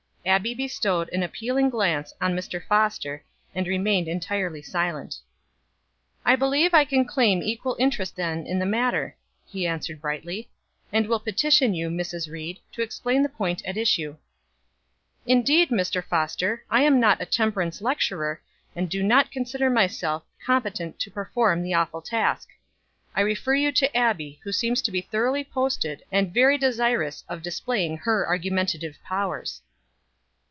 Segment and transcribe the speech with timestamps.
[0.23, 2.63] Abbie bestowed an appealing glance on Mr.
[2.63, 3.23] Foster,
[3.55, 5.15] and remained entirely silent.
[6.23, 9.17] "I believe I can claim equal interest then in the matter,"
[9.47, 10.47] he answered brightly.
[10.93, 12.29] "And will petition you, Mrs.
[12.31, 14.15] Ried, to explain the point at issue."
[15.25, 16.03] "Indeed, Mr.
[16.03, 18.43] Foster, I'm not a temperance lecturer,
[18.75, 22.49] and do not consider myself competent to perform the awful task.
[23.15, 27.41] I refer you to Abbie, who seems to be thoroughly posted, and very desirous of
[27.41, 29.63] displaying her argumentative powers."